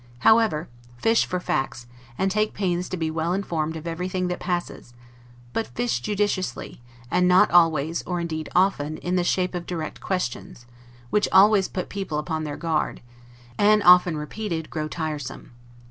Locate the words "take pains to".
2.31-2.97